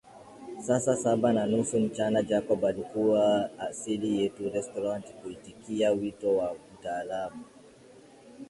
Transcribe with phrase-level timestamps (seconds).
[0.67, 7.43] Saa saba na nusu mchana Jacob alikuwa asili yetu restaurant kuitikia wito wa mtaalamu